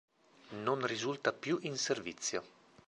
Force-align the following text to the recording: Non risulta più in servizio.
Non 0.63 0.83
risulta 0.87 1.31
più 1.31 1.59
in 1.61 1.77
servizio. 1.77 2.43